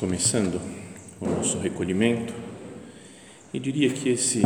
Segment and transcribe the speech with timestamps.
[0.00, 0.58] começando
[1.20, 2.32] o nosso recolhimento.
[3.52, 4.40] E diria que esse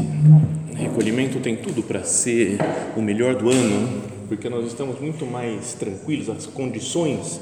[0.74, 2.58] recolhimento tem tudo para ser
[2.96, 7.40] o melhor do ano, porque nós estamos muito mais tranquilos, as condições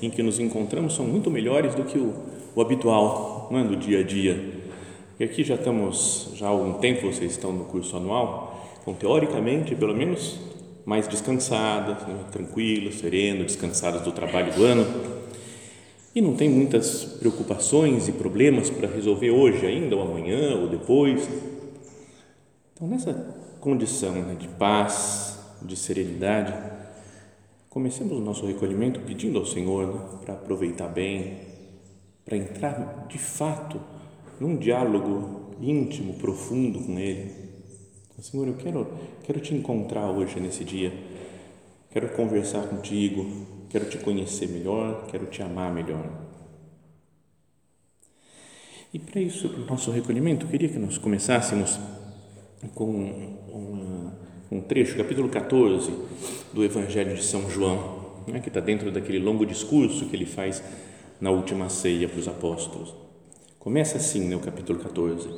[0.00, 2.14] em que nos encontramos são muito melhores do que o,
[2.54, 4.42] o habitual, não é, do dia a dia.
[5.18, 9.74] E aqui já estamos, já há algum tempo vocês estão no curso anual, então teoricamente,
[9.74, 10.40] pelo menos,
[10.86, 15.19] mais descansadas, né, tranquilos, serenos, descansados do trabalho do ano
[16.14, 21.28] e não tem muitas preocupações e problemas para resolver hoje ainda, ou amanhã, ou depois.
[22.74, 23.14] Então, nessa
[23.60, 26.52] condição né, de paz, de serenidade,
[27.68, 31.38] comecemos o nosso recolhimento pedindo ao Senhor né, para aproveitar bem,
[32.24, 33.80] para entrar de fato
[34.40, 37.50] num diálogo íntimo, profundo com Ele.
[38.20, 38.86] Senhor, eu quero,
[39.22, 40.92] quero te encontrar hoje nesse dia,
[41.90, 43.24] quero conversar contigo,
[43.70, 46.04] quero te conhecer melhor, quero te amar melhor.
[48.92, 51.78] E para isso, para o nosso recolhimento, eu queria que nós começássemos
[52.74, 52.90] com
[53.48, 54.12] uma,
[54.50, 55.92] um trecho, capítulo 14
[56.52, 60.62] do Evangelho de São João, né, que está dentro daquele longo discurso que ele faz
[61.20, 62.92] na última ceia para os apóstolos.
[63.60, 65.28] Começa assim, no né, capítulo 14: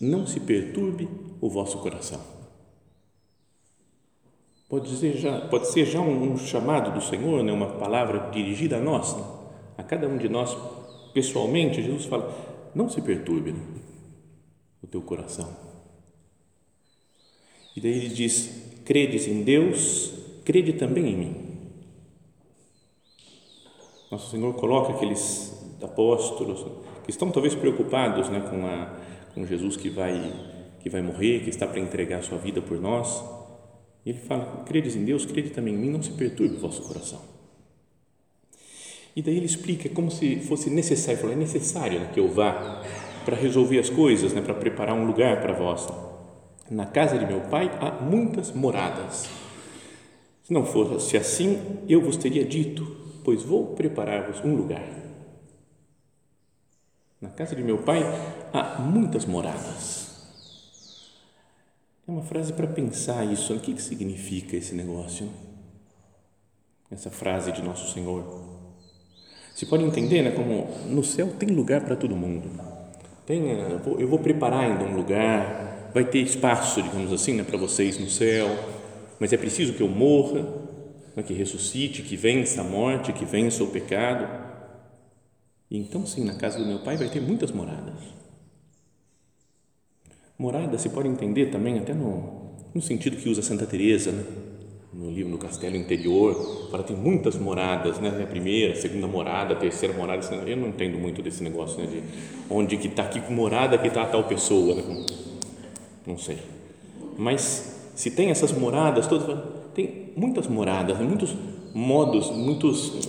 [0.00, 1.08] Não se perturbe
[1.40, 2.43] o vosso coração
[4.74, 7.52] Pode, dizer já, pode ser já um, um chamado do Senhor, né?
[7.52, 9.22] uma palavra dirigida a nós, né?
[9.78, 10.56] a cada um de nós
[11.12, 11.80] pessoalmente.
[11.80, 12.34] Jesus fala:
[12.74, 13.60] não se perturbe né?
[14.82, 15.48] o teu coração.
[17.76, 20.12] E daí ele diz: credes em Deus,
[20.44, 21.36] crede também em mim.
[24.10, 26.66] Nosso Senhor coloca aqueles apóstolos
[27.04, 28.98] que estão talvez preocupados né, com, a,
[29.36, 30.32] com Jesus que vai,
[30.80, 33.43] que vai morrer, que está para entregar a sua vida por nós
[34.04, 36.82] e ele fala: credes em Deus, crede também em mim, não se perturbe o vosso
[36.82, 37.20] coração.
[39.16, 42.82] E daí ele explica como se fosse necessário, falou, é necessário né, que eu vá
[43.24, 45.86] para resolver as coisas, né, para preparar um lugar para vós.
[46.68, 49.28] Na casa de meu pai há muitas moradas.
[50.42, 52.84] Se não fosse assim, eu vos teria dito,
[53.22, 54.84] pois vou preparar-vos um lugar.
[57.20, 58.02] Na casa de meu pai
[58.52, 60.03] há muitas moradas.
[62.06, 63.54] É uma frase para pensar isso.
[63.54, 65.30] O que, que significa esse negócio?
[66.90, 68.42] Essa frase de Nosso Senhor.
[69.54, 72.50] Se pode entender né, como no céu tem lugar para todo mundo.
[73.24, 77.56] Tem, eh, eu vou preparar ainda um lugar, vai ter espaço, digamos assim, né, para
[77.56, 78.48] vocês no céu,
[79.18, 80.42] mas é preciso que eu morra,
[81.16, 84.28] né, que ressuscite, que vença a morte, que vença o pecado.
[85.70, 88.23] E então, sim, na casa do meu pai vai ter muitas moradas
[90.36, 94.24] Morada se pode entender também até no, no sentido que usa Santa Teresa, né?
[94.92, 98.10] no livro no Castelo Interior, fala tem muitas moradas, né?
[98.22, 100.22] A primeira, a segunda morada, a terceira morada.
[100.46, 101.86] Eu não entendo muito desse negócio, né?
[101.86, 102.02] De
[102.48, 105.06] onde que está aqui morada, que está tal pessoa, né?
[106.06, 106.38] Não sei.
[107.18, 109.38] Mas se tem essas moradas todas,
[109.74, 111.04] tem muitas moradas, né?
[111.04, 111.34] muitos
[111.74, 113.08] modos, muitos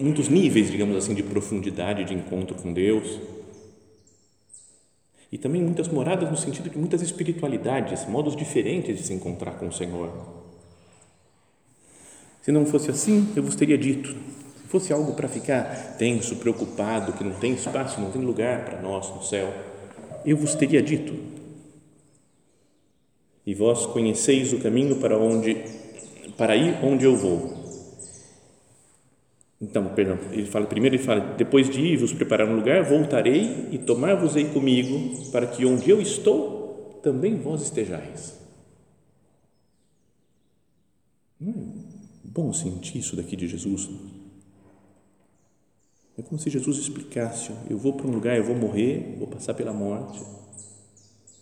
[0.00, 3.18] muitos níveis, digamos assim, de profundidade de encontro com Deus
[5.30, 9.68] e também muitas moradas no sentido de muitas espiritualidades, modos diferentes de se encontrar com
[9.68, 10.10] o Senhor.
[12.40, 14.08] Se não fosse assim, eu vos teria dito.
[14.08, 18.80] Se fosse algo para ficar tenso, preocupado, que não tem espaço, não tem lugar para
[18.80, 19.52] nós no céu,
[20.24, 21.14] eu vos teria dito.
[23.46, 25.56] E vós conheceis o caminho para onde
[26.36, 27.57] para ir onde eu vou.
[29.60, 33.68] Então, perdão, ele fala primeiro ele fala depois de ir vos preparar um lugar, voltarei
[33.72, 38.38] e tomar-vos-ei comigo, para que onde eu estou, também vós estejais.
[41.40, 41.84] Hum,
[42.24, 43.88] bom sentir isso daqui de Jesus.
[46.16, 49.54] É como se Jesus explicasse: eu vou para um lugar, eu vou morrer, vou passar
[49.54, 50.20] pela morte,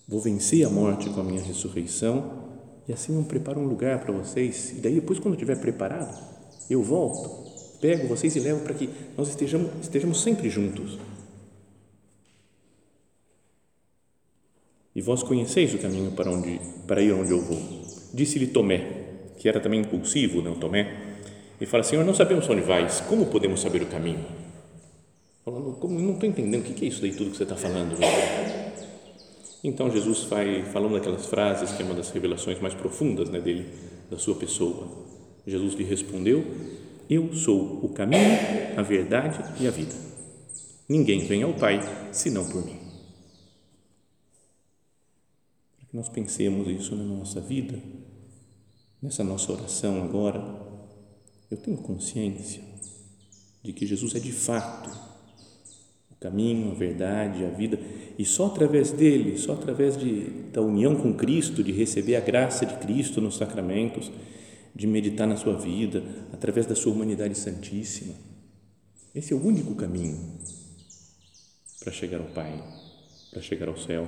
[0.06, 2.44] vou vencer a morte com a minha ressurreição,
[2.86, 4.72] e assim eu preparo um lugar para vocês.
[4.72, 6.22] E daí, depois, quando eu estiver preparado,
[6.68, 7.55] eu volto,
[7.86, 10.98] pego vocês e levo para que nós estejamos, estejamos sempre juntos.
[14.92, 17.62] E vós conheceis o caminho para, onde, para ir onde eu vou.
[18.12, 18.80] Disse-lhe Tomé,
[19.38, 21.14] que era também impulsivo, não Tomé,
[21.60, 24.24] e fala: Senhor, não sabemos onde vais, como podemos saber o caminho?
[25.44, 27.96] Falando, como, não estou entendendo, o que é isso daí tudo que você está falando?
[29.62, 33.64] Então Jesus vai falando daquelas frases que é uma das revelações mais profundas né, dele,
[34.10, 34.88] da sua pessoa.
[35.46, 36.44] Jesus lhe respondeu:
[37.08, 38.38] Eu sou o caminho,
[38.76, 39.94] a verdade e a vida.
[40.88, 41.80] Ninguém vem ao Pai
[42.12, 42.78] senão por mim.
[45.76, 47.80] Para que nós pensemos isso na nossa vida,
[49.00, 50.42] nessa nossa oração agora,
[51.50, 52.62] eu tenho consciência
[53.62, 54.90] de que Jesus é de fato
[56.10, 57.78] o caminho, a verdade, a vida,
[58.18, 62.64] e só através dele, só através de, da união com Cristo, de receber a graça
[62.64, 64.10] de Cristo nos sacramentos,
[64.76, 68.14] de meditar na sua vida, através da sua humanidade santíssima.
[69.14, 70.38] Esse é o único caminho
[71.80, 72.62] para chegar ao Pai,
[73.30, 74.06] para chegar ao céu.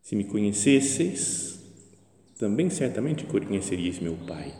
[0.00, 1.58] Se me conhecesseis,
[2.38, 4.54] também certamente conheceríeis meu Pai.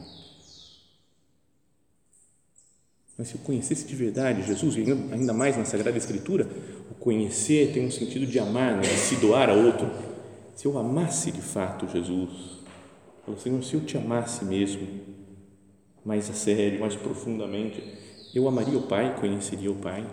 [3.17, 6.47] Mas se eu conhecesse de verdade Jesus, ainda mais na Sagrada Escritura,
[6.91, 8.83] o conhecer tem um sentido de amar, né?
[8.83, 10.12] de se doar a outro.
[10.55, 12.31] Se eu amasse de fato Jesus,
[13.39, 14.87] Senhor, se eu te amasse mesmo,
[16.05, 17.83] mais a sério, mais profundamente,
[18.35, 20.07] eu amaria o Pai, conheceria o Pai.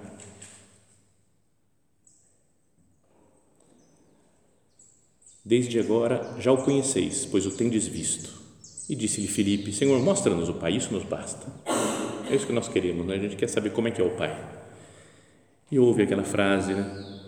[5.44, 8.40] Desde agora já o conheceis, pois o tendes visto.
[8.88, 11.48] E disse-lhe Filipe: Senhor, mostra-nos o Pai, isso nos basta.
[12.30, 13.16] É isso que nós queremos, né?
[13.16, 14.38] a gente quer saber como é que é o Pai.
[15.72, 17.20] E ouve aquela frase, né?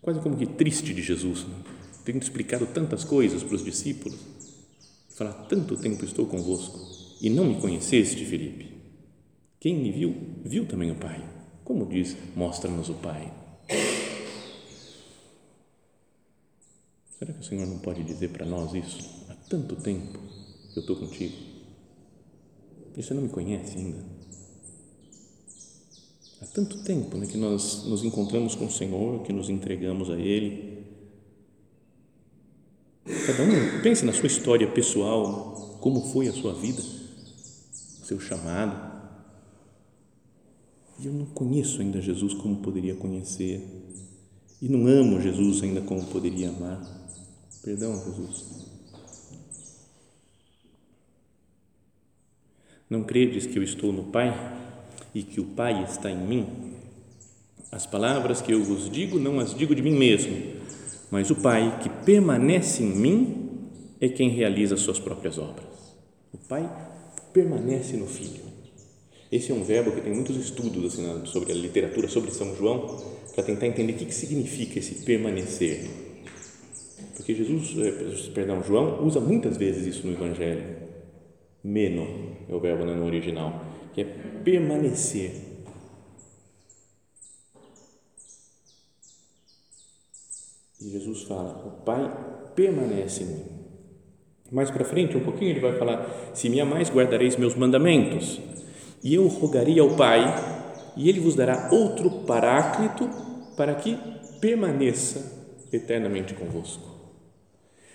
[0.00, 1.79] quase como que triste de Jesus, né?
[2.04, 4.18] Tendo explicado tantas coisas para os discípulos,
[5.10, 6.78] falar: Tanto tempo estou convosco
[7.20, 8.70] e não me conheceste, Felipe.
[9.58, 10.14] Quem me viu,
[10.44, 11.22] viu também o Pai.
[11.64, 13.32] Como diz, mostra-nos o Pai.
[17.18, 19.26] Será que o Senhor não pode dizer para nós isso?
[19.28, 20.18] Há tanto tempo
[20.72, 21.36] que eu estou contigo.
[22.96, 24.02] E você não me conhece ainda?
[26.40, 30.18] Há tanto tempo né, que nós nos encontramos com o Senhor, que nos entregamos a
[30.18, 30.79] Ele.
[33.30, 38.90] Cada um pense na sua história pessoal, como foi a sua vida, o seu chamado.
[40.98, 43.60] E eu não conheço ainda Jesus como poderia conhecer.
[44.60, 46.80] E não amo Jesus ainda como poderia amar.
[47.62, 48.44] Perdão, Jesus.
[52.88, 54.60] Não credes que eu estou no Pai?
[55.14, 56.46] e que o Pai está em mim,
[57.70, 60.59] as palavras que eu vos digo não as digo de mim mesmo,
[61.10, 63.50] mas o Pai que permanece em mim
[64.00, 65.96] é quem realiza as suas próprias obras.
[66.32, 66.70] O Pai
[67.32, 68.50] permanece no Filho.
[69.30, 72.98] Esse é um verbo que tem muitos estudos assim, sobre a literatura, sobre São João,
[73.34, 75.88] para tentar entender o que, significa esse permanecer.
[77.16, 80.64] Porque Jesus, eh, perdão, João usa muitas vezes isso no Evangelho.
[81.62, 82.06] Meno
[82.48, 84.04] é o verbo no original que é
[84.44, 85.49] permanecer.
[90.80, 92.10] E Jesus fala: O Pai
[92.54, 93.44] permanece em mim.
[94.50, 98.40] Mais para frente, um pouquinho, ele vai falar: Se me amais, guardareis meus mandamentos,
[99.02, 100.24] e eu rogarei ao Pai,
[100.96, 103.08] e ele vos dará outro paráclito
[103.56, 103.98] para que
[104.40, 106.88] permaneça eternamente convosco.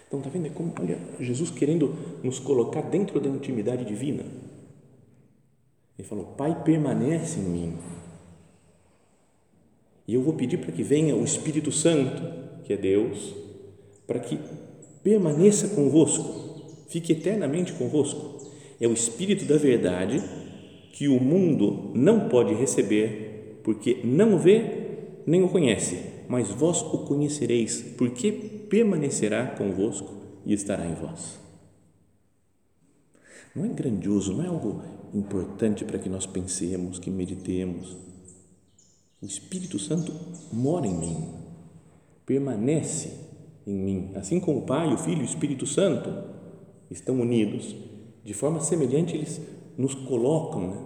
[0.07, 0.45] Então, está vendo?
[0.45, 4.23] É como, olha, Jesus querendo nos colocar dentro da intimidade divina
[5.97, 7.77] ele falou: Pai, permanece em mim.
[10.07, 12.21] E eu vou pedir para que venha o Espírito Santo,
[12.65, 13.33] que é Deus,
[14.05, 14.39] para que
[15.03, 18.49] permaneça convosco, fique eternamente convosco.
[18.81, 20.21] É o Espírito da verdade
[20.91, 24.85] que o mundo não pode receber, porque não o vê
[25.25, 30.13] nem o conhece, mas vós o conhecereis, porque permanecerá convosco
[30.45, 31.39] e estará em vós.
[33.55, 37.95] Não é grandioso, não é algo importante para que nós pensemos, que meditemos.
[39.21, 40.13] O Espírito Santo
[40.51, 41.44] mora em mim,
[42.25, 43.11] permanece
[43.65, 46.11] em mim, assim como o Pai, o Filho e o Espírito Santo
[46.89, 47.75] estão unidos,
[48.23, 49.41] de forma semelhante eles
[49.77, 50.77] nos colocam, né?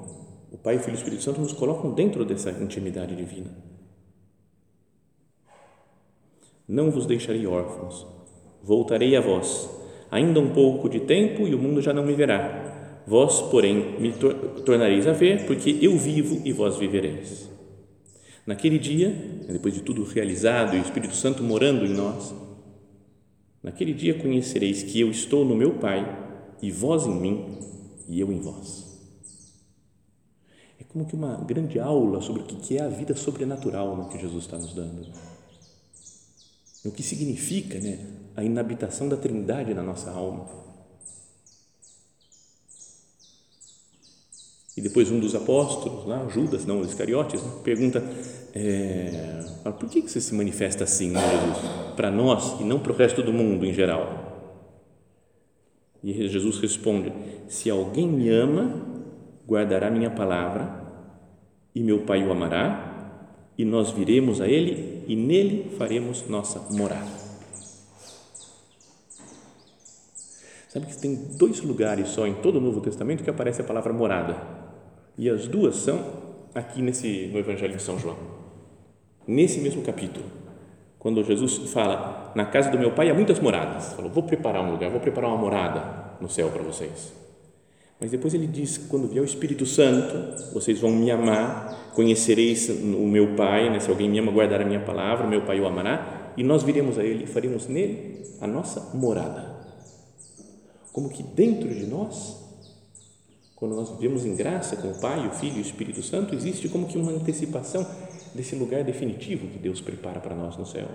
[0.52, 3.52] o Pai, o Filho e o Espírito Santo nos colocam dentro dessa intimidade divina.
[6.68, 8.06] Não vos deixarei órfãos,
[8.64, 9.70] voltarei a vós,
[10.10, 12.70] ainda um pouco de tempo e o mundo já não me verá
[13.10, 17.49] Vós, porém, me tor tornareis a ver, porque eu vivo e vós vivereis.
[18.50, 19.12] Naquele dia,
[19.48, 22.34] depois de tudo realizado e o Espírito Santo morando em nós,
[23.62, 26.04] naquele dia conhecereis que eu estou no meu Pai
[26.60, 27.60] e vós em mim
[28.08, 28.88] e eu em vós.
[30.80, 34.46] É como que uma grande aula sobre o que é a vida sobrenatural que Jesus
[34.46, 35.08] está nos dando.
[36.84, 38.00] O que significa né,
[38.36, 40.48] a inabitação da Trindade na nossa alma.
[44.80, 48.02] E depois um dos apóstolos, lá, Judas, não, os Iscariotes, né, pergunta:
[48.56, 49.44] é,
[49.78, 51.58] por que você se manifesta assim, né, Jesus?
[51.98, 54.56] Para nós e não para o resto do mundo em geral.
[56.02, 57.12] E Jesus responde:
[57.50, 58.82] Se alguém me ama,
[59.46, 60.82] guardará minha palavra,
[61.76, 63.20] e meu Pai o amará,
[63.58, 67.20] e nós viremos a ele, e nele faremos nossa morada.
[70.70, 73.92] Sabe que tem dois lugares só em todo o Novo Testamento que aparece a palavra
[73.92, 74.59] morada.
[75.20, 76.02] E as duas são
[76.56, 78.18] aqui nesse no Evangelho de São João.
[79.28, 80.40] Nesse mesmo capítulo
[81.00, 84.72] quando Jesus fala, na casa do meu pai há muitas moradas, falou, vou preparar um
[84.72, 87.14] lugar, vou preparar uma morada no céu para vocês.
[88.02, 93.08] Mas depois ele diz, quando vier o Espírito Santo, vocês vão me amar, conhecereis o
[93.08, 93.80] meu Pai, né?
[93.80, 96.64] se alguém me ama, guardará a minha palavra, o meu Pai o amará, e nós
[96.64, 99.58] viremos a Ele e faremos nele a nossa morada.
[100.92, 102.49] Como que dentro de nós,
[103.60, 106.70] quando nós vivemos em graça com o Pai, o Filho e o Espírito Santo, existe
[106.70, 107.86] como que uma antecipação
[108.34, 110.88] desse lugar definitivo que Deus prepara para nós no céu.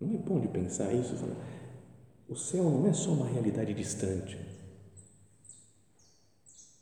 [0.00, 1.16] Não é bom de pensar isso?
[2.28, 4.38] O céu não é só uma realidade distante.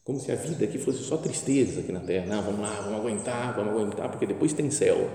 [0.05, 2.27] Como se a vida aqui fosse só tristeza aqui na terra.
[2.27, 5.09] Não, vamos lá, vamos aguentar, vamos aguentar, porque depois tem céu.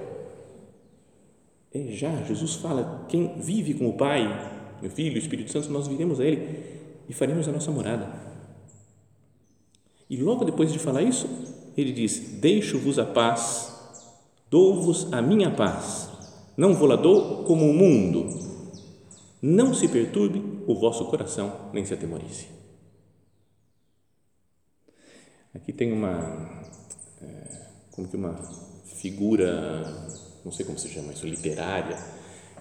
[1.72, 5.88] É já, Jesus fala: quem vive com o Pai, o Filho, o Espírito Santo, nós
[5.88, 8.10] viremos a Ele e faremos a nossa morada.
[10.10, 11.28] E logo depois de falar isso,
[11.76, 13.74] ele diz: Deixo-vos a paz,
[14.50, 16.10] dou-vos a minha paz,
[16.56, 18.54] não vou lá dou como o mundo.
[19.42, 22.48] Não se perturbe o vosso coração, nem se atemorize.
[25.54, 26.64] Aqui tem uma,
[27.22, 28.36] é, como que uma
[28.86, 30.08] figura,
[30.46, 31.98] não sei como se chama isso, literária,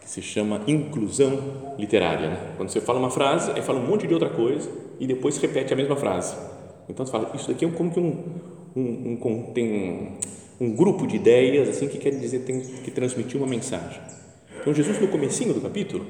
[0.03, 2.29] que se chama inclusão literária.
[2.29, 2.55] Né?
[2.57, 4.69] Quando você fala uma frase, aí fala um monte de outra coisa
[4.99, 6.35] e depois repete a mesma frase.
[6.89, 8.25] Então você fala, isso daqui é como que um,
[8.77, 10.19] um, um tem
[10.61, 14.01] um, um, grupo de ideias assim que quer dizer tem que transmitir uma mensagem.
[14.61, 16.05] Então Jesus no comecinho do capítulo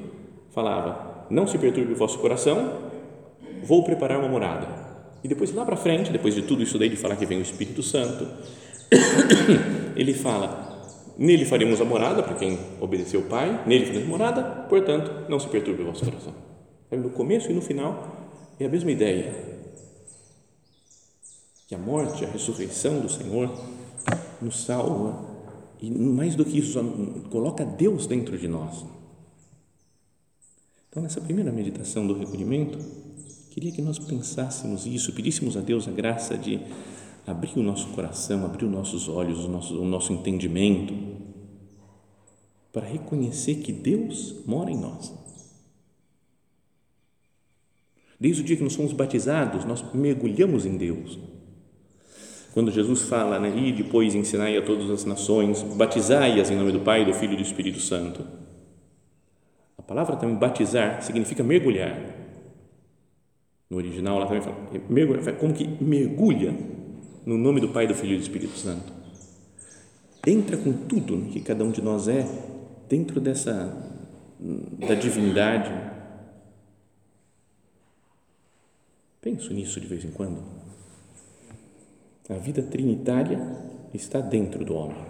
[0.51, 2.79] falava, não se perturbe o vosso coração,
[3.63, 4.67] vou preparar uma morada.
[5.23, 7.41] E depois lá para frente, depois de tudo isso daí de falar que vem o
[7.41, 8.27] Espírito Santo,
[9.95, 10.62] ele fala,
[11.17, 15.47] nele faremos a morada para quem obedeceu o Pai, nele faremos morada, portanto, não se
[15.47, 16.33] perturbe o vosso coração.
[16.91, 18.15] No começo e no final
[18.59, 19.33] é a mesma ideia
[21.67, 23.51] que a morte, a ressurreição do Senhor
[24.41, 25.33] nos salva
[25.81, 26.79] e mais do que isso,
[27.29, 28.85] coloca Deus dentro de nós.
[30.89, 32.77] Então, nessa primeira meditação do recolhimento,
[33.49, 36.61] queria que nós pensássemos isso, pedíssemos a Deus a graça de
[37.25, 40.93] abrir o nosso coração, abrir os nossos olhos, o nosso, o nosso entendimento,
[42.71, 45.13] para reconhecer que Deus mora em nós.
[48.19, 51.19] Desde o dia que nós somos batizados, nós mergulhamos em Deus
[52.53, 56.81] quando Jesus fala, né, e depois ensinai a todas as nações, batizai-as em nome do
[56.81, 58.23] Pai, do Filho e do Espírito Santo.
[59.75, 61.99] A palavra também batizar significa mergulhar.
[63.71, 64.55] No original ela também fala,
[64.87, 66.55] mergulhar, como que mergulha
[67.25, 68.91] no nome do Pai, do Filho e do Espírito Santo.
[70.25, 72.25] Entra com tudo que cada um de nós é
[72.87, 73.91] dentro dessa
[74.39, 75.71] da divindade.
[79.21, 80.43] Penso nisso de vez em quando.
[82.29, 83.39] A vida trinitária
[83.93, 85.05] está dentro do homem.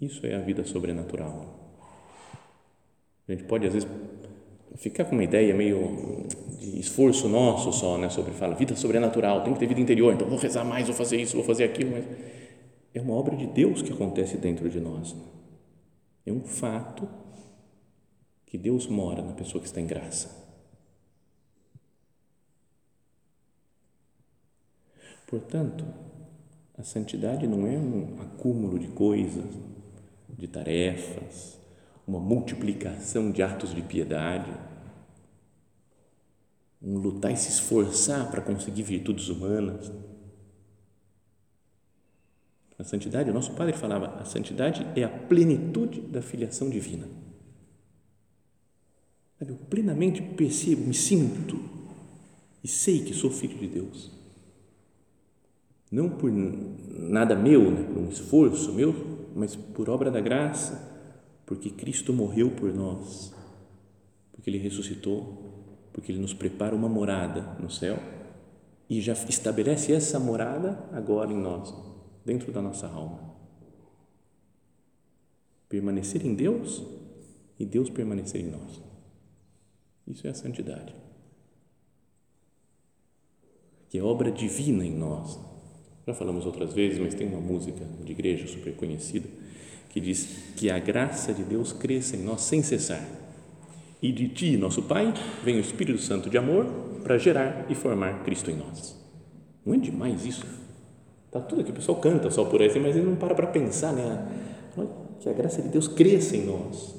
[0.00, 1.54] Isso é a vida sobrenatural.
[3.28, 3.88] A gente pode, às vezes,
[4.76, 6.26] ficar com uma ideia meio
[6.58, 10.28] de esforço nosso só, né, sobre fala vida sobrenatural, tem que ter vida interior, então
[10.28, 12.04] vou rezar mais, vou fazer isso, vou fazer aquilo, mas
[12.94, 15.14] é uma obra de Deus que acontece dentro de nós.
[16.24, 17.08] É um fato
[18.46, 20.44] que Deus mora na pessoa que está em graça.
[25.26, 25.84] Portanto,
[26.78, 29.44] a santidade não é um acúmulo de coisas,
[30.28, 31.58] de tarefas,
[32.06, 34.50] uma multiplicação de atos de piedade,
[36.86, 39.90] um lutar e se esforçar para conseguir virtudes humanas.
[42.78, 47.08] A santidade, o nosso padre falava, a santidade é a plenitude da filiação divina.
[49.40, 51.58] Eu plenamente percebo, me sinto
[52.62, 54.12] e sei que sou filho de Deus.
[55.90, 58.94] Não por nada meu, né, por um esforço meu,
[59.34, 60.94] mas por obra da graça,
[61.44, 63.34] porque Cristo morreu por nós,
[64.32, 65.55] porque Ele ressuscitou,
[65.96, 67.98] porque Ele nos prepara uma morada no céu
[68.88, 71.72] e já estabelece essa morada agora em nós,
[72.22, 73.34] dentro da nossa alma.
[75.70, 76.84] Permanecer em Deus
[77.58, 78.82] e Deus permanecer em nós.
[80.06, 80.94] Isso é a santidade.
[83.88, 85.40] Que é obra divina em nós.
[86.06, 89.26] Já falamos outras vezes, mas tem uma música de igreja super conhecida
[89.88, 93.25] que diz que a graça de Deus cresça em nós sem cessar.
[94.02, 95.12] E de ti, nosso Pai,
[95.42, 96.66] vem o Espírito Santo de amor
[97.02, 98.96] para gerar e formar Cristo em nós.
[99.64, 100.44] Não é demais isso?
[101.30, 103.92] Tá tudo aqui, o pessoal canta só por aí, mas ele não para para pensar,
[103.92, 104.26] né?
[105.20, 106.96] Que a graça de Deus cresça em nós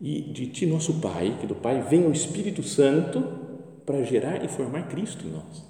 [0.00, 3.24] e de ti, nosso Pai, que do Pai venha o Espírito Santo
[3.84, 5.66] para gerar e formar Cristo em nós.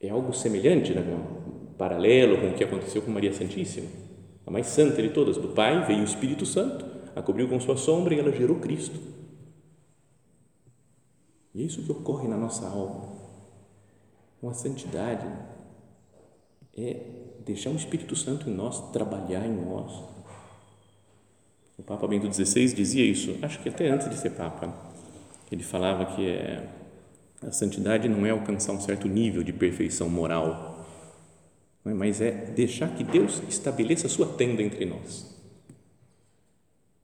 [0.00, 1.02] É algo semelhante, né?
[1.76, 3.88] paralelo com o que aconteceu com Maria Santíssima,
[4.46, 5.36] a mais santa de todas.
[5.36, 6.84] Do Pai veio o Espírito Santo,
[7.18, 8.98] a cobriu com sua sombra e ela gerou Cristo.
[11.54, 13.16] E é isso que ocorre na nossa alma.
[14.40, 15.26] Uma santidade
[16.76, 17.00] é
[17.44, 20.04] deixar o Espírito Santo em nós, trabalhar em nós,
[21.78, 24.74] o Papa Bento XVI dizia isso, acho que até antes de ser Papa.
[25.50, 26.68] Ele falava que é,
[27.40, 30.84] a santidade não é alcançar um certo nível de perfeição moral,
[31.86, 31.94] é?
[31.94, 35.37] mas é deixar que Deus estabeleça a sua tenda entre nós.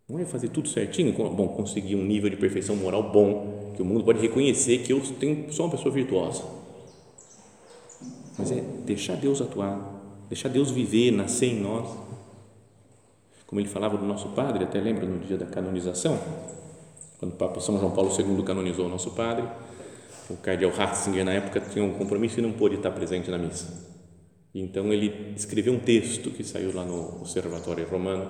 [0.08, 3.84] Não é fazer tudo certinho, bom, conseguir um nível de perfeição moral bom, que o
[3.84, 6.44] mundo pode reconhecer que eu tenho, sou uma pessoa virtuosa.
[8.38, 11.88] Mas é deixar Deus atuar, deixar Deus viver, nascer em nós
[13.54, 16.18] como ele falava do nosso padre, até lembra no dia da canonização,
[17.20, 19.44] quando o Papa São João Paulo II canonizou o nosso padre,
[20.29, 23.92] o cardeal Ratzinger, na época, tinha um compromisso e não pôde estar presente na missa.
[24.52, 28.29] Então, ele escreveu um texto que saiu lá no Observatório Romano,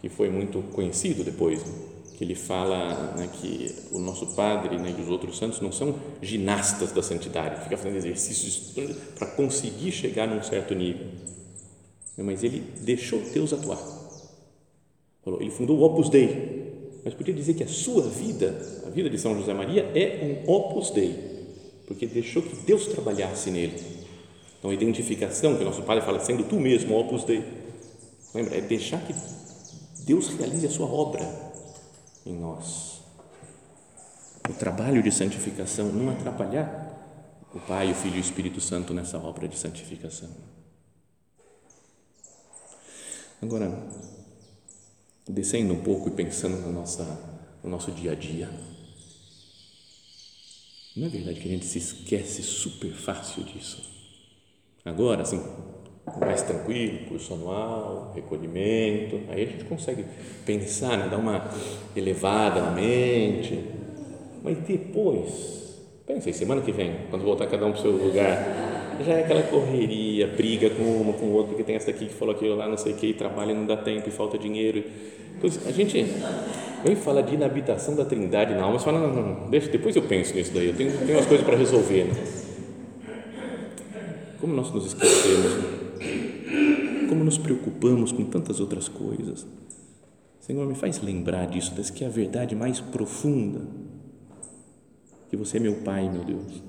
[0.00, 1.72] que foi muito conhecido depois, né?
[2.16, 5.94] que ele fala né, que o nosso padre né, e os outros santos não são
[6.22, 8.72] ginastas da santidade, fica fazendo exercícios
[9.18, 11.06] para conseguir chegar num certo nível,
[12.16, 14.06] mas ele deixou Deus atuar
[15.40, 18.54] ele fundou o Opus Dei, mas podia dizer que a sua vida,
[18.86, 21.14] a vida de São José Maria, é um Opus Dei,
[21.86, 23.74] porque deixou que Deus trabalhasse nele.
[24.58, 27.42] Então, a identificação que o nosso Padre fala, sendo tu mesmo Opus Dei,
[28.34, 28.56] lembra?
[28.56, 29.12] É deixar que
[30.06, 31.20] Deus realize a sua obra
[32.24, 33.00] em nós.
[34.48, 36.86] O trabalho de santificação, não atrapalhar
[37.52, 40.30] o Pai, o Filho e o Espírito Santo nessa obra de santificação.
[43.42, 43.76] Agora,
[45.28, 47.04] descendo um pouco e pensando na nossa,
[47.64, 48.48] no nosso dia a dia.
[50.96, 53.82] Não é verdade que a gente se esquece super fácil disso?
[54.84, 55.42] Agora, assim,
[56.20, 60.04] mais tranquilo, curso anual, recolhimento, aí a gente consegue
[60.44, 61.50] pensar, né, dar uma
[61.94, 63.64] elevada na mente,
[64.42, 68.96] mas depois, pensa aí, semana que vem, quando voltar cada um para o seu lugar,
[69.04, 72.14] já é aquela correria, briga com uma, com o outro, porque tem essa daqui que
[72.14, 74.38] falou aquilo lá, não sei o que, e trabalha e não dá tempo, e falta
[74.38, 74.84] dinheiro,
[75.36, 76.06] então, a gente
[76.82, 79.94] vem falar de inabitação da trindade na alma, você fala, não, não, não, deixa, depois
[79.94, 82.04] eu penso nisso daí, eu tenho, tenho umas coisas para resolver.
[82.04, 82.14] Né?
[84.40, 85.75] Como nós nos esquecemos, né?
[87.06, 89.46] Como nos preocupamos com tantas outras coisas.
[90.40, 93.66] Senhor, me faz lembrar disso, desse que é a verdade mais profunda,
[95.28, 96.62] que você é meu Pai, meu Deus,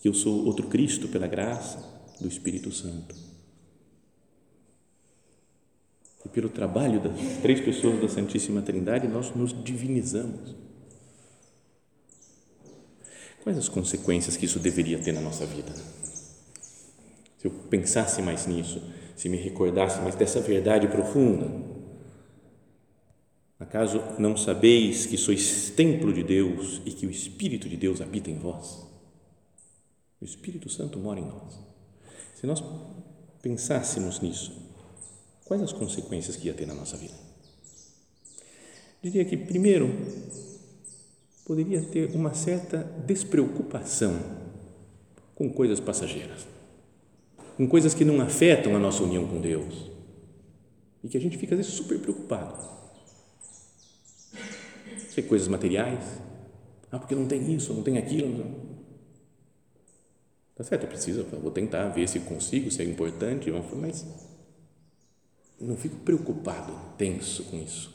[0.00, 1.78] que eu sou outro Cristo pela graça
[2.20, 3.14] do Espírito Santo
[6.24, 10.54] e pelo trabalho das três pessoas da Santíssima Trindade, nós nos divinizamos.
[13.42, 15.72] Quais as consequências que isso deveria ter na nossa vida?
[17.42, 18.80] Se eu pensasse mais nisso,
[19.16, 21.50] se me recordasse mais dessa verdade profunda.
[23.58, 28.30] Acaso não sabeis que sois templo de Deus e que o Espírito de Deus habita
[28.30, 28.86] em vós?
[30.20, 31.58] O Espírito Santo mora em nós.
[32.36, 32.62] Se nós
[33.42, 34.52] pensássemos nisso,
[35.44, 37.14] quais as consequências que ia ter na nossa vida?
[39.02, 39.90] Diria que, primeiro,
[41.44, 44.16] poderia ter uma certa despreocupação
[45.34, 46.51] com coisas passageiras,
[47.62, 49.88] com coisas que não afetam a nossa união com Deus
[51.00, 52.58] e que a gente fica às vezes super preocupado.
[55.08, 56.02] Se coisas materiais,
[56.90, 58.52] ah, porque não tem isso, não tem aquilo.
[60.56, 64.04] Tá certo, eu preciso, vou tentar ver se consigo, se é importante, mas
[65.60, 67.94] não fico preocupado, tenso com isso.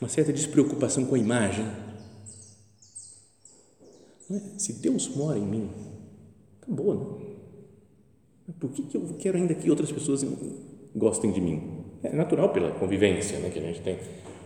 [0.00, 1.66] uma certa despreocupação com a imagem.
[4.30, 4.58] É?
[4.58, 5.70] Se Deus mora em mim,
[6.62, 7.31] acabou, não?
[8.58, 10.24] Por que, que eu quero ainda que outras pessoas
[10.94, 11.84] gostem de mim?
[12.02, 13.98] É natural pela convivência né, que a gente tem,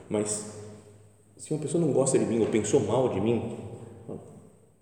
[0.08, 0.54] mas
[1.36, 3.56] se uma pessoa não gosta de mim ou pensou mal de mim,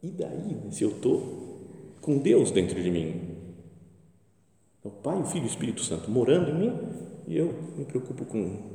[0.02, 1.54] e daí se eu estou
[2.00, 3.34] com Deus dentro de mim?
[4.82, 6.78] O Pai, o Filho e o Espírito Santo morando em mim
[7.26, 8.74] e eu me preocupo com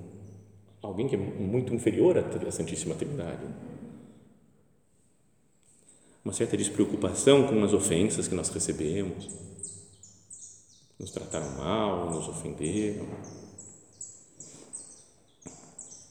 [0.82, 3.45] alguém que é muito inferior à Santíssima Trindade.
[6.25, 9.30] Uma certa despreocupação com as ofensas que nós recebemos,
[10.99, 13.07] nos trataram mal, nos ofenderam.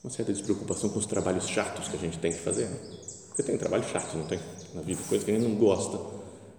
[0.03, 2.65] Uma certa despreocupação com os trabalhos chatos que a gente tem que fazer.
[2.67, 2.79] Né?
[3.27, 4.39] Porque tem trabalho chato, não tem?
[4.73, 5.99] Na vida, coisa que a gente não gosta.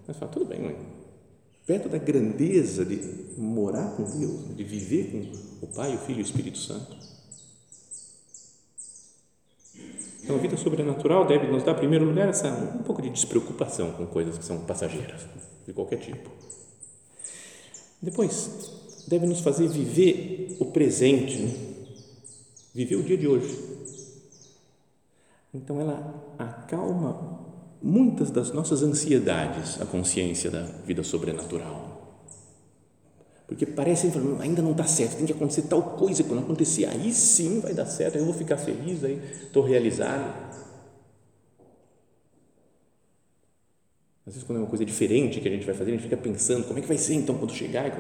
[0.07, 1.01] Mas fala, tudo bem, mãe
[1.71, 2.99] perto da grandeza de
[3.39, 6.97] morar com Deus, de viver com o Pai, o Filho e o Espírito Santo.
[10.21, 13.93] Então, a vida sobrenatural deve nos dar, em primeiro lugar, essa, um pouco de despreocupação
[13.93, 15.21] com coisas que são passageiras,
[15.65, 16.29] de qualquer tipo.
[18.03, 21.55] Depois, deve nos fazer viver o presente, né?
[22.75, 23.59] viver o dia de hoje.
[25.53, 27.41] Então, ela acalma
[27.83, 31.91] muitas das nossas ansiedades a consciência da vida sobrenatural.
[33.47, 37.59] Porque parece ainda não está certo, tem que acontecer tal coisa, quando acontecer, aí sim
[37.59, 40.33] vai dar certo, aí eu vou ficar feliz, aí estou realizado.
[44.27, 46.17] Às vezes, quando é uma coisa diferente que a gente vai fazer, a gente fica
[46.17, 47.91] pensando: como é que vai ser então quando chegar?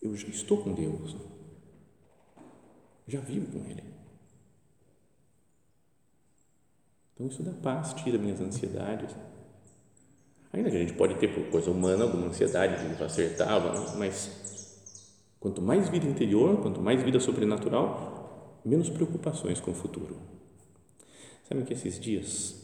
[0.00, 1.16] Eu já estou com Deus,
[3.06, 3.82] já vivo com Ele.
[7.14, 9.14] Então, isso dá paz, tira minhas ansiedades.
[10.52, 13.60] Ainda que a gente pode ter, por coisa humana, alguma ansiedade de acertar,
[13.98, 14.78] mas
[15.40, 20.16] quanto mais vida interior, quanto mais vida sobrenatural, menos preocupações com o futuro.
[21.48, 22.63] Sabe que esses dias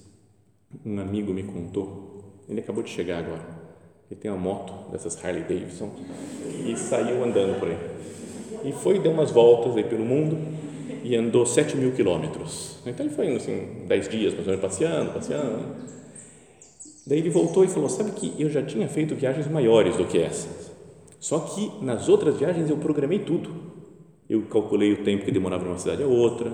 [0.84, 3.44] um amigo me contou, ele acabou de chegar agora,
[4.10, 5.90] ele tem uma moto dessas Harley Davidson
[6.66, 7.78] e saiu andando por aí.
[8.64, 10.36] E foi, deu umas voltas aí pelo mundo
[11.02, 12.78] e andou 7 mil quilômetros.
[12.86, 15.90] Então ele foi assim, 10 dias, mais ou menos, passeando, passeando.
[17.06, 20.18] Daí ele voltou e falou: Sabe que eu já tinha feito viagens maiores do que
[20.18, 20.70] essas.
[21.18, 23.50] Só que nas outras viagens eu programei tudo.
[24.28, 26.52] Eu calculei o tempo que demorava de uma cidade a outra.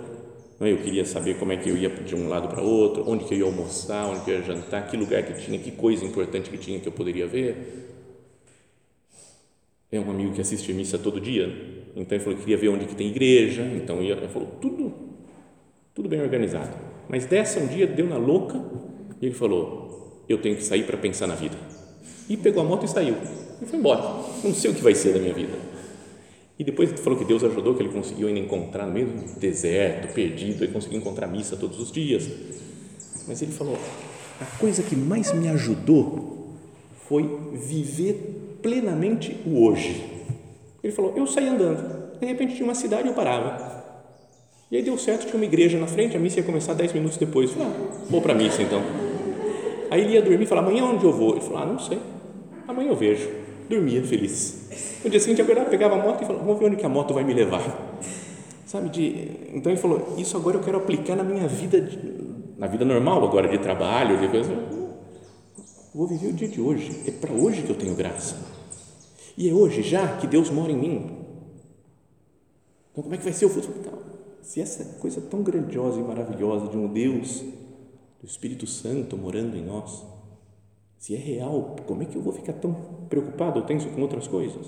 [0.59, 0.73] Né?
[0.73, 3.35] Eu queria saber como é que eu ia de um lado para outro, onde que
[3.35, 6.51] eu ia almoçar, onde que eu ia jantar, que lugar que tinha, que coisa importante
[6.51, 7.93] que tinha que eu poderia ver.
[9.91, 11.47] É um amigo que assiste missa todo dia,
[11.95, 14.93] então ele falou que queria ver onde que tem igreja, então ele falou tudo,
[15.95, 16.77] tudo bem organizado.
[17.09, 18.61] Mas dessa um dia deu na louca
[19.21, 21.57] e ele falou: eu tenho que sair para pensar na vida.
[22.29, 23.17] E pegou a moto e saiu
[23.63, 24.03] e foi embora.
[24.43, 25.57] Não sei o que vai ser da minha vida.
[26.59, 29.39] E depois ele falou que Deus ajudou, que ele conseguiu ainda encontrar no meio do
[29.39, 32.29] deserto, perdido, ele conseguiu encontrar missa todos os dias.
[33.29, 33.79] Mas ele falou:
[34.41, 36.55] a coisa que mais me ajudou
[37.09, 40.03] foi viver plenamente o hoje.
[40.83, 43.77] Ele falou: Eu saí andando, de repente tinha uma cidade eu parava.
[44.71, 47.19] E aí deu certo, tinha uma igreja na frente, a missa ia começar dez minutos
[47.19, 47.51] depois.
[47.51, 48.83] Eu falei: ah, Vou para a missa então.
[49.91, 51.33] Aí ele ia dormir e falava: Amanhã onde eu vou?
[51.33, 51.99] Ele falou: Ah, não sei.
[52.67, 53.46] Amanhã eu vejo.
[53.69, 55.01] Dormia feliz.
[55.03, 57.13] No dia seguinte, acordava, pegava a moto e falava: Vamos ver onde que a moto
[57.13, 57.63] vai me levar.
[58.65, 58.89] Sabe?
[58.91, 61.99] De, então ele falou: Isso agora eu quero aplicar na minha vida, de,
[62.57, 64.53] na vida normal agora, de trabalho, de coisa.
[65.95, 67.03] Vou viver o dia de hoje.
[67.07, 68.37] É para hoje que eu tenho graça.
[69.37, 71.27] E é hoje já que Deus mora em mim.
[72.93, 73.75] Então, como é que vai ser o futuro?
[73.81, 73.93] Então,
[74.43, 77.43] se essa coisa tão grandiosa e maravilhosa de um Deus,
[78.21, 80.05] do Espírito Santo morando em nós,
[81.07, 82.75] se é real, como é que eu vou ficar tão
[83.09, 84.67] preocupado ou tenso com outras coisas?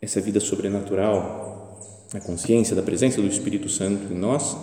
[0.00, 1.80] Essa vida sobrenatural,
[2.14, 4.56] a consciência da presença do Espírito Santo em nós,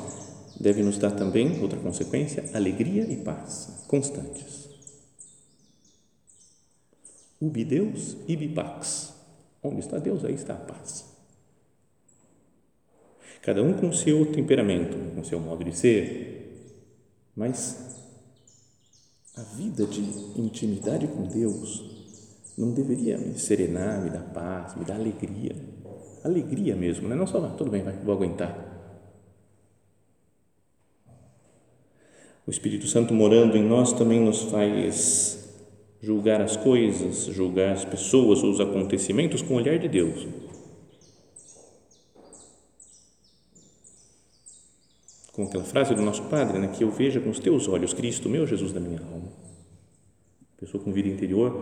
[0.58, 4.70] deve nos dar também, outra consequência, alegria e paz constantes.
[7.42, 9.14] Ubi Deus, ibi pax.
[9.62, 11.04] Onde está Deus, aí está a paz.
[13.42, 16.72] Cada um com seu temperamento, com seu modo de ser,
[17.36, 17.95] mas
[19.38, 20.02] a vida de
[20.40, 21.84] intimidade com Deus
[22.58, 25.56] não deveria me serenar, me dar paz, me dar alegria.
[26.24, 27.16] Alegria mesmo, né?
[27.16, 28.74] não só, tudo bem, vai, vou aguentar.
[32.48, 35.44] O Espírito Santo morando em nós também nos faz
[36.00, 40.28] julgar as coisas, julgar as pessoas ou os acontecimentos com o olhar de Deus.
[45.36, 48.30] Com aquela frase do nosso Padre, né, que eu veja com os teus olhos Cristo,
[48.30, 49.28] meu Jesus da minha alma.
[50.56, 51.62] A pessoa com vida interior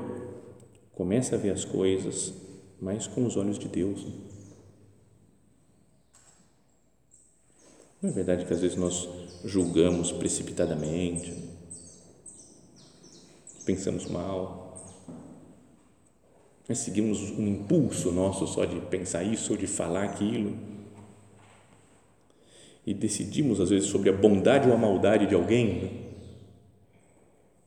[0.91, 2.35] começa a ver as coisas
[2.79, 4.05] mais com os olhos de Deus.
[7.99, 9.09] Não é verdade que às vezes nós
[9.43, 11.33] julgamos precipitadamente,
[13.65, 14.77] pensamos mal,
[16.69, 20.72] mas seguimos um impulso nosso só de pensar isso ou de falar aquilo
[22.85, 26.03] e decidimos às vezes sobre a bondade ou a maldade de alguém né?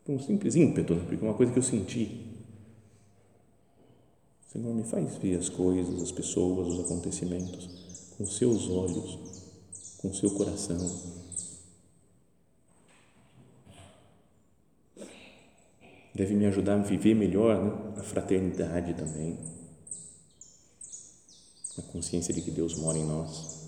[0.05, 1.03] por um simples ímpeto, né?
[1.07, 2.27] porque é uma coisa que eu senti.
[4.53, 7.69] Senhor, me faz ver as coisas, as pessoas, os acontecimentos
[8.17, 9.19] com seus olhos,
[9.99, 10.77] com seu coração.
[16.15, 17.95] Deve me ajudar a viver melhor né?
[17.99, 19.37] a fraternidade também,
[21.77, 23.66] a consciência de que Deus mora em nós.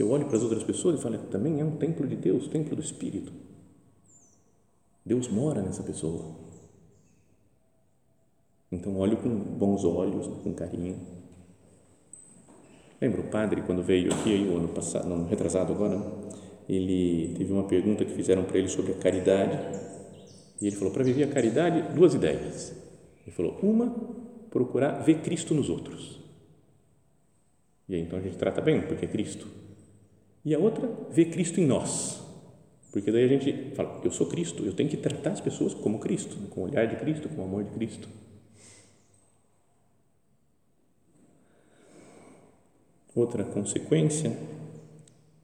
[0.00, 2.74] Eu olho para as outras pessoas e falo, também é um templo de Deus, templo
[2.74, 3.30] do Espírito.
[5.04, 6.36] Deus mora nessa pessoa.
[8.72, 10.98] Então olho com bons olhos, com carinho.
[12.98, 16.00] Lembra o padre quando veio aqui o ano passado, não retrasado agora,
[16.66, 19.58] ele teve uma pergunta que fizeram para ele sobre a caridade
[20.62, 22.74] e ele falou para viver a caridade duas ideias.
[23.26, 23.94] Ele falou uma
[24.48, 26.18] procurar ver Cristo nos outros.
[27.86, 29.59] E aí então a gente trata bem porque é Cristo.
[30.44, 32.20] E a outra ver Cristo em nós.
[32.92, 36.00] Porque daí a gente fala, eu sou Cristo, eu tenho que tratar as pessoas como
[36.00, 38.08] Cristo, com o olhar de Cristo, com o amor de Cristo.
[43.14, 44.36] Outra consequência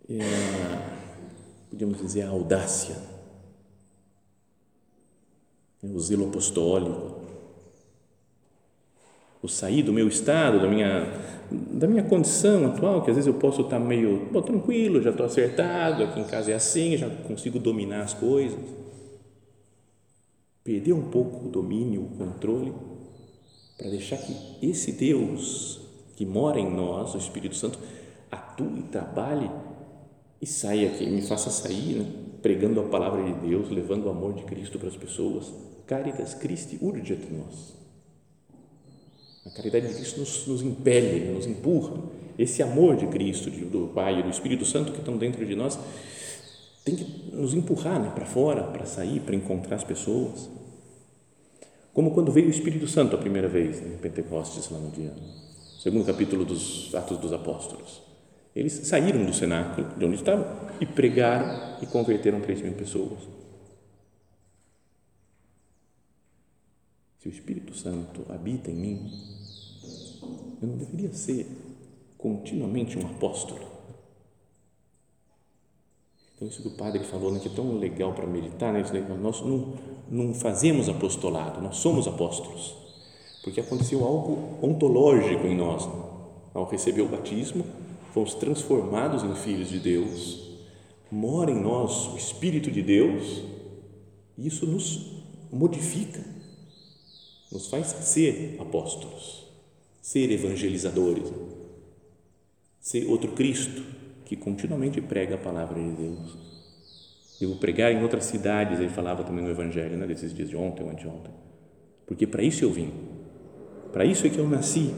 [0.09, 0.19] é,
[1.69, 2.97] podemos dizer, a audácia,
[5.83, 7.16] o zelo apostólico,
[9.47, 11.13] o sair do meu estado, da minha,
[11.51, 15.25] da minha condição atual, que às vezes eu posso estar meio bom, tranquilo, já estou
[15.25, 18.59] acertado, aqui em casa é assim, já consigo dominar as coisas.
[20.63, 22.73] Perder um pouco o domínio, o controle,
[23.79, 25.81] para deixar que esse Deus
[26.17, 27.79] que mora em nós, o Espírito Santo,
[28.31, 29.51] atue, trabalhe
[30.41, 32.07] e saia aqui, me faça sair né,
[32.43, 35.53] pregando a palavra de Deus, levando o amor de Cristo para as pessoas.
[35.87, 37.76] Caritas Christi urget nós.
[39.47, 42.03] A caridade de Cristo nos, nos impele, nos empurra.
[42.39, 45.79] Esse amor de Cristo, do Pai e do Espírito Santo que estão dentro de nós,
[46.85, 50.51] tem que nos empurrar né, para fora, para sair, para encontrar as pessoas.
[51.95, 55.13] Como quando veio o Espírito Santo a primeira vez, em Pentecostes, lá no dia
[55.87, 58.03] segundo capítulo dos Atos dos Apóstolos.
[58.57, 60.45] Eles saíram do cenáculo, de onde estavam,
[60.81, 63.21] e pregaram e converteram 3 mil pessoas.
[67.27, 69.11] Se o Espírito Santo habita em mim,
[70.63, 71.49] eu não deveria ser
[72.17, 73.67] continuamente um apóstolo.
[76.37, 78.85] Então, isso que o padre falou, né, que é tão legal para meditar, né,
[79.21, 79.75] nós não,
[80.09, 82.77] não fazemos apostolado, nós somos apóstolos
[83.43, 85.89] porque aconteceu algo ontológico em nós.
[86.55, 87.65] Ao receber o batismo,
[88.13, 90.59] fomos transformados em filhos de Deus,
[91.11, 93.43] mora em nós o Espírito de Deus,
[94.39, 96.36] e isso nos modifica,
[97.51, 99.47] nos faz ser apóstolos,
[100.01, 101.33] ser evangelizadores,
[102.81, 103.83] ser outro Cristo
[104.25, 106.37] que continuamente prega a palavra de Deus.
[107.41, 110.57] Eu vou pregar em outras cidades, ele falava também no Evangelho, né, desses dias de
[110.57, 111.33] ontem ou anteontem,
[112.07, 112.91] porque para isso eu vim
[113.97, 114.95] para isso é que eu nasci,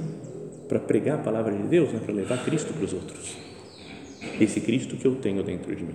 [0.68, 2.00] para pregar a palavra de Deus, né?
[2.04, 3.36] para levar Cristo para os outros.
[4.40, 5.94] Esse Cristo que eu tenho dentro de mim.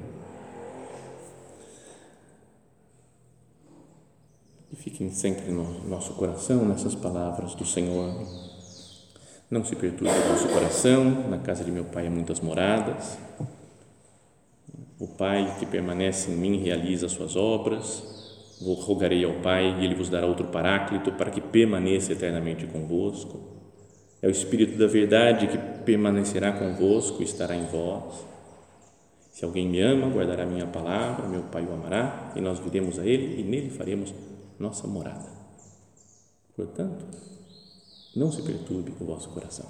[4.84, 8.13] Fiquem sempre no nosso coração nessas palavras do Senhor.
[9.50, 13.17] Não se perturbe o nosso coração, na casa de meu Pai há muitas moradas.
[15.00, 18.13] O Pai que permanece em mim realiza as suas obras
[18.63, 23.39] Vou rogarei ao Pai e Ele vos dará outro paráclito para que permaneça eternamente convosco.
[24.22, 28.26] É o Espírito da verdade que permanecerá convosco e estará em vós.
[29.32, 33.06] Se alguém me ama, guardará minha palavra, meu Pai o amará e nós viremos a
[33.06, 34.13] Ele e nele faremos
[34.59, 35.29] nossa morada.
[36.55, 37.05] Portanto,
[38.15, 39.65] não se perturbe o vosso coração.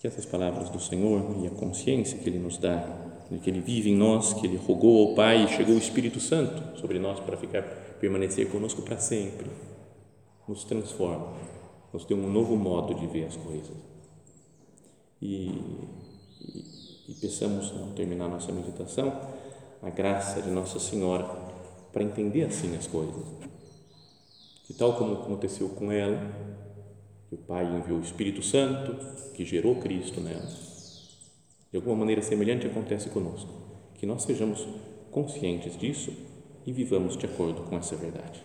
[0.00, 3.08] Que essas palavras do Senhor e a consciência que Ele nos dá
[3.42, 6.78] que Ele vive em nós, que Ele rogou ao Pai e chegou o Espírito Santo
[6.78, 7.62] sobre nós para ficar,
[8.00, 9.50] permanecer conosco para sempre,
[10.46, 11.34] nos transforma,
[11.92, 13.76] nos deu um novo modo de ver as coisas.
[15.20, 15.50] E,
[16.40, 16.64] e,
[17.08, 19.12] e peçamos, ao terminar nossa meditação,
[19.82, 21.47] a graça de Nossa Senhora
[21.98, 23.24] para entender assim as coisas.
[24.64, 26.16] Que tal como aconteceu com ela,
[27.28, 28.94] que o Pai enviou o Espírito Santo,
[29.34, 30.46] que gerou Cristo nela,
[31.72, 33.52] de alguma maneira semelhante acontece conosco,
[33.96, 34.64] que nós sejamos
[35.10, 36.12] conscientes disso
[36.64, 38.44] e vivamos de acordo com essa verdade.